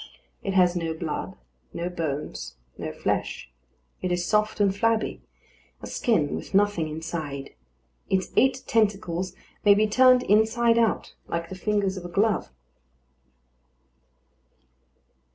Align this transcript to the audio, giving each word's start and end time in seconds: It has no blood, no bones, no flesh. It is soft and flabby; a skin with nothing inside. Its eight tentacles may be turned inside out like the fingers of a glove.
It 0.41 0.55
has 0.55 0.75
no 0.75 0.95
blood, 0.95 1.35
no 1.75 1.87
bones, 1.87 2.55
no 2.75 2.91
flesh. 2.91 3.51
It 4.01 4.11
is 4.11 4.25
soft 4.25 4.59
and 4.59 4.75
flabby; 4.75 5.21
a 5.79 5.85
skin 5.85 6.35
with 6.35 6.55
nothing 6.55 6.87
inside. 6.89 7.51
Its 8.09 8.31
eight 8.35 8.63
tentacles 8.65 9.35
may 9.63 9.75
be 9.75 9.85
turned 9.85 10.23
inside 10.23 10.79
out 10.79 11.13
like 11.27 11.49
the 11.49 11.55
fingers 11.55 11.97
of 11.97 12.05
a 12.05 12.09
glove. 12.09 12.49